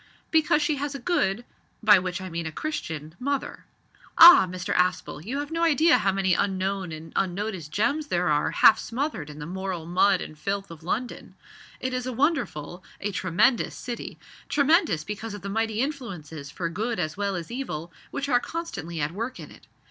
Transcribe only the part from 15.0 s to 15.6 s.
because of the